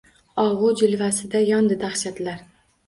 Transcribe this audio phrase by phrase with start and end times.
[0.43, 2.47] Og’u jilvasida yondi dahshatlar